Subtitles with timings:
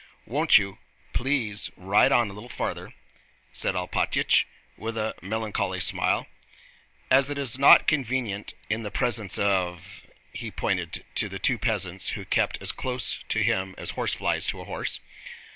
[0.25, 0.79] Won't you,
[1.13, 2.95] please, ride on a little farther,"
[3.53, 6.25] said Alpátych with a melancholy smile,
[7.11, 10.01] "as it is not convenient in the presence of...?"
[10.33, 14.59] He pointed to the two peasants who kept as close to him as horseflies to
[14.61, 14.99] a horse.